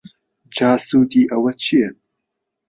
جا 0.55 0.71
سوودی 0.85 1.29
ئەوە 1.31 1.51
چیە؟ 1.63 1.89